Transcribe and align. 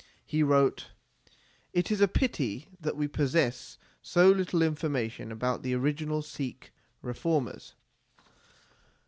He 0.25 0.41
wrote: 0.41 0.87
It 1.73 1.91
is 1.91 2.01
a 2.01 2.07
pity 2.07 2.67
that 2.79 2.97
we 2.97 3.07
possess 3.07 3.77
so 4.01 4.31
little 4.31 4.63
information 4.63 5.31
about 5.31 5.61
the 5.61 5.75
original 5.75 6.23
Sikh 6.23 6.73
reformers. 7.03 7.75